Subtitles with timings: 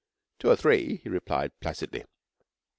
[0.39, 2.05] 'Two or three,' he replied placidly.